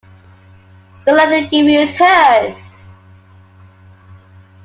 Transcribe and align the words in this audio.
Don't 1.05 1.15
let 1.15 1.31
it 1.31 1.51
give 1.51 1.67
you 1.67 1.81
a 1.81 1.85
turn? 1.87 2.59